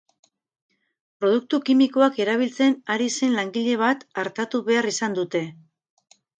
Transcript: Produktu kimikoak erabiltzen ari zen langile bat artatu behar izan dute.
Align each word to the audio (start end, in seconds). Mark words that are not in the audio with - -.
Produktu 1.23 1.59
kimikoak 1.67 2.17
erabiltzen 2.25 2.75
ari 2.95 3.11
zen 3.19 3.37
langile 3.43 3.79
bat 3.85 4.05
artatu 4.25 4.65
behar 4.73 4.93
izan 4.97 5.23
dute. 5.23 5.47